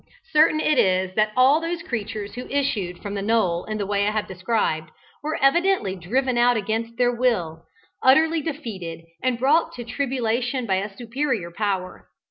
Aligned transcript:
Certain 0.33 0.59
it 0.59 0.79
is 0.79 1.13
that 1.13 1.31
all 1.37 1.61
those 1.61 1.83
creatures 1.83 2.33
who 2.33 2.47
issued 2.49 2.97
from 3.03 3.13
the 3.13 3.21
knoll 3.21 3.65
in 3.65 3.77
the 3.77 3.85
way 3.85 4.07
I 4.07 4.11
have 4.11 4.27
described 4.27 4.89
were 5.21 5.37
evidently 5.39 5.95
driven 5.95 6.39
out 6.39 6.57
against 6.57 6.97
their 6.97 7.11
will, 7.13 7.65
utterly 8.01 8.41
defeated 8.41 9.03
and 9.21 9.37
brought 9.37 9.73
to 9.75 9.83
tribulation 9.83 10.65
by 10.65 10.77
a 10.77 10.89
superior 10.97 11.51
power. 11.51 12.09